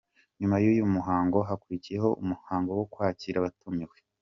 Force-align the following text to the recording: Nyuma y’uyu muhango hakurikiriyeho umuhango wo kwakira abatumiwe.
Nyuma 0.39 0.57
y’uyu 0.63 0.83
muhango 0.95 1.37
hakurikiriyeho 1.49 2.09
umuhango 2.23 2.69
wo 2.77 2.85
kwakira 2.93 3.35
abatumiwe. 3.39 3.95